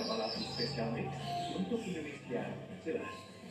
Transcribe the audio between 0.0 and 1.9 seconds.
Kepala latih spesial untuk